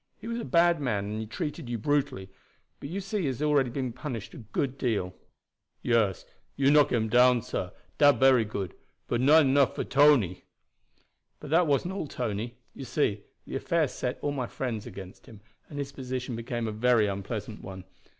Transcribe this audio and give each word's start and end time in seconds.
He 0.17 0.27
was 0.27 0.39
a 0.39 0.43
bad 0.45 0.81
man, 0.81 1.05
and 1.11 1.19
he 1.19 1.27
treated 1.27 1.69
you 1.69 1.77
brutally, 1.77 2.31
but 2.79 2.89
you 2.89 2.99
see 2.99 3.19
he 3.19 3.25
has 3.27 3.37
been 3.37 3.47
already 3.47 3.91
punished 3.91 4.33
a 4.33 4.39
good 4.39 4.75
deal." 4.75 5.13
"Yes, 5.83 6.25
you 6.55 6.71
knock 6.71 6.91
him 6.91 7.07
down, 7.07 7.43
sah. 7.43 7.69
Dat 7.99 8.13
bery 8.19 8.43
good, 8.43 8.73
but 9.07 9.21
not 9.21 9.43
enough 9.43 9.75
for 9.75 9.83
Tony." 9.83 10.43
"But 11.39 11.51
that 11.51 11.67
wasn't 11.67 11.93
all, 11.93 12.07
Tony. 12.07 12.55
You 12.73 12.83
see, 12.83 13.21
the 13.45 13.55
affair 13.55 13.87
set 13.87 14.17
all 14.23 14.31
my 14.31 14.47
friends 14.47 14.87
against 14.87 15.27
him, 15.27 15.41
and 15.69 15.77
his 15.77 15.91
position 15.91 16.35
became 16.35 16.67
a 16.67 16.71
very 16.71 17.05
unpleasant 17.05 17.61
one. 17.61 17.83